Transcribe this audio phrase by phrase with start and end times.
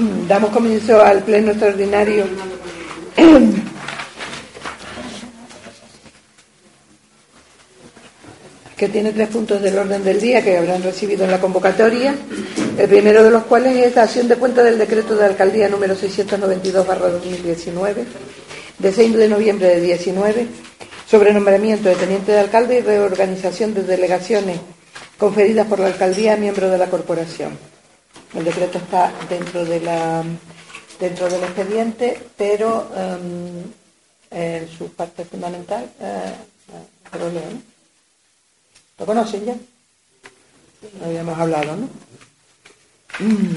[0.28, 2.24] Damos comienzo al pleno extraordinario
[8.76, 12.14] que tiene tres puntos del orden del día que habrán recibido en la convocatoria,
[12.78, 15.94] el primero de los cuales es la acción de cuenta del decreto de alcaldía número
[15.94, 17.94] 692-2019,
[18.78, 20.46] de 6 de noviembre de 19,
[21.06, 24.58] sobre nombramiento de teniente de alcalde y reorganización de delegaciones
[25.18, 27.58] conferidas por la alcaldía a miembros de la corporación.
[28.34, 29.80] El decreto está dentro de
[30.98, 32.88] dentro del expediente, pero
[34.30, 37.62] en su parte fundamental, uh, lo leo, ¿no?
[38.98, 39.56] ¿Lo conocen ya?
[41.04, 41.88] Habíamos hablado, ¿no?
[43.18, 43.56] Mm.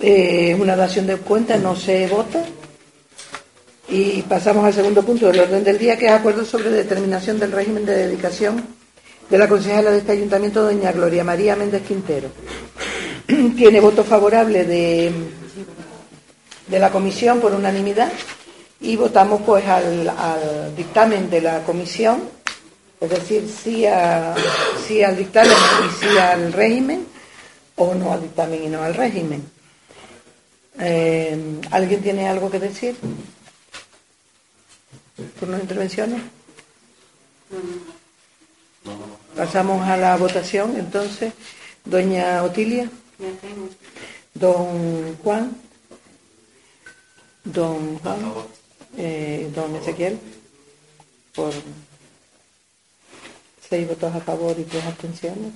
[0.00, 2.44] Eh, una dación de cuenta no se vota.
[3.88, 7.52] Y pasamos al segundo punto del orden del día, que es acuerdo sobre determinación del
[7.52, 8.64] régimen de dedicación
[9.32, 12.28] de la concejala de este ayuntamiento, doña Gloria María Méndez Quintero.
[13.56, 15.10] Tiene voto favorable de,
[16.66, 18.12] de la comisión por unanimidad
[18.78, 22.28] y votamos pues al, dictamen de la comisión,
[23.00, 27.06] es decir, sí, al dictamen y sí al régimen,
[27.76, 29.50] o no al dictamen y no al régimen.
[30.78, 32.96] Eh, ¿Alguien tiene algo que decir?
[35.40, 36.20] ¿Turno de intervenciones?
[39.36, 41.32] Pasamos a la votación, entonces.
[41.84, 42.90] Doña Otilia.
[44.34, 45.56] Don Juan.
[47.44, 48.20] Don Juan
[48.96, 50.18] eh, don Ezequiel,
[51.34, 51.52] por
[53.68, 55.52] seis votos a favor y tres abstenciones.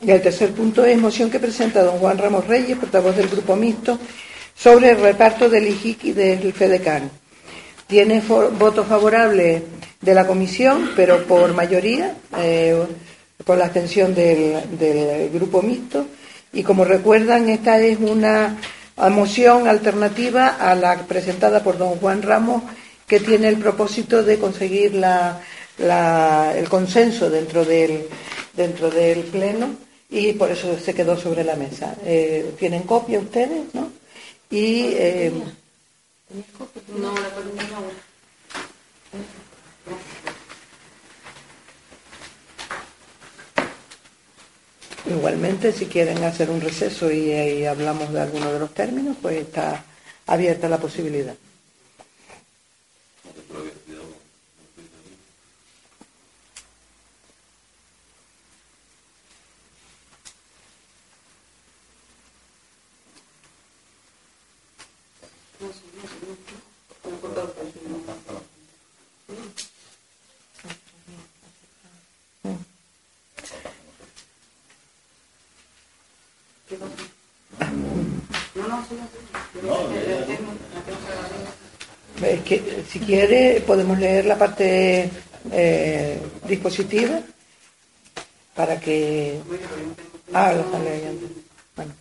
[0.00, 3.56] Y el tercer punto es moción que presenta don Juan Ramos Reyes, portavoz del Grupo
[3.56, 3.98] Mixto,
[4.54, 7.10] sobre el reparto del IJIC y del FEDECAN.
[7.88, 9.62] Tiene voto favorable
[10.00, 12.80] de la comisión, pero por mayoría, eh,
[13.44, 16.06] por la abstención del, grupo mixto.
[16.52, 18.56] Y como recuerdan, esta es una
[19.10, 22.62] moción alternativa a la presentada por don Juan Ramos,
[23.06, 25.02] que tiene el propósito de conseguir
[25.78, 28.06] el consenso dentro del,
[28.54, 31.94] dentro del Pleno y por eso se quedó sobre la mesa.
[32.04, 33.74] Eh, ¿Tienen copia ustedes?
[33.74, 33.90] ¿no?
[34.50, 34.92] Y.
[34.94, 35.32] Eh,
[36.96, 37.30] no, la
[45.06, 49.40] Igualmente, si quieren hacer un receso y, y hablamos de alguno de los términos, pues
[49.40, 49.82] está
[50.26, 51.34] abierta la posibilidad.
[82.22, 85.10] Es que si quiere podemos leer la parte
[85.50, 87.20] eh, dispositiva
[88.54, 89.40] para que...
[90.32, 91.26] Ah, lo están leyendo.
[91.74, 91.94] Bueno.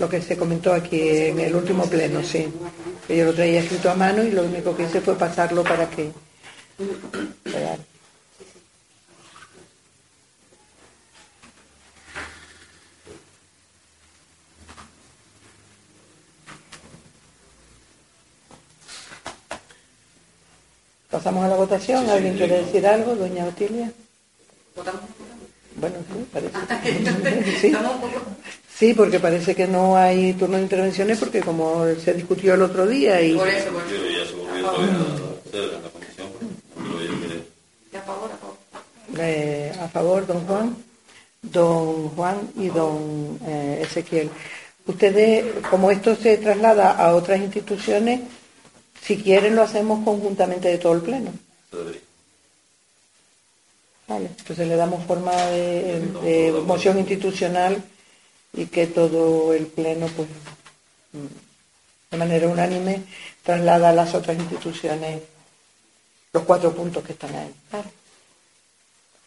[0.00, 2.48] Lo que se comentó aquí en el último pleno, sí.
[3.06, 6.10] yo lo traía escrito a mano y lo único que hice fue pasarlo para que...
[21.10, 22.08] Pasamos a la votación.
[22.08, 23.92] ¿Alguien quiere decir algo, doña Otilia?
[25.76, 26.56] Bueno, sí, parece.
[28.80, 28.94] sí.
[28.94, 33.20] porque parece que no hay turno de intervenciones porque como se discutió el otro día
[33.22, 33.36] y...
[33.36, 33.82] Por eso, por
[37.96, 38.56] A favor, a favor.
[39.18, 40.76] Eh, a favor, don Juan,
[41.42, 44.30] don Juan y don eh, Ezequiel.
[44.86, 48.20] Ustedes, como esto se traslada a otras instituciones,
[49.02, 51.32] si quieren lo hacemos conjuntamente de todo el pleno.
[54.08, 57.80] Vale, entonces le damos forma de, moción institucional
[58.52, 60.28] y que todo el pleno, pues,
[62.10, 63.02] de manera unánime,
[63.42, 65.22] traslada a las otras instituciones
[66.32, 67.54] los cuatro puntos que están ahí.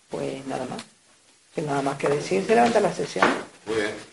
[0.10, 0.84] Pues nada más.
[1.54, 3.28] Sin nada más que decir, se levanta la sesión.
[3.66, 4.12] Muy bien.